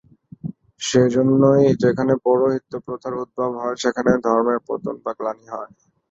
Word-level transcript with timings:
সেই 0.81 1.07
জন্যই 1.15 1.65
যেখানে 1.83 2.13
পৌরোহিত্য-প্রথার 2.25 3.13
উদ্ভব 3.23 3.51
হয়, 3.55 3.77
সেখানে 3.83 4.11
ধর্মের 4.25 4.59
পতন 4.67 4.95
বা 5.03 5.11
গ্লানি 5.17 5.45
হয়। 5.49 5.71